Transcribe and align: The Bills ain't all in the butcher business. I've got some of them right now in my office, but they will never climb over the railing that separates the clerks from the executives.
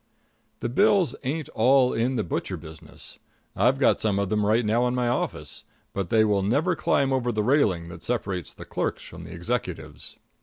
The 0.61 0.67
Bills 0.69 1.13
ain't 1.21 1.47
all 1.49 1.93
in 1.93 2.15
the 2.15 2.23
butcher 2.23 2.57
business. 2.57 3.19
I've 3.55 3.77
got 3.77 3.99
some 3.99 4.17
of 4.17 4.29
them 4.29 4.43
right 4.47 4.65
now 4.65 4.87
in 4.87 4.95
my 4.95 5.07
office, 5.07 5.63
but 5.93 6.09
they 6.09 6.25
will 6.25 6.41
never 6.41 6.75
climb 6.75 7.13
over 7.13 7.31
the 7.31 7.43
railing 7.43 7.87
that 7.89 8.01
separates 8.01 8.51
the 8.51 8.65
clerks 8.65 9.03
from 9.03 9.25
the 9.25 9.31
executives. 9.31 10.17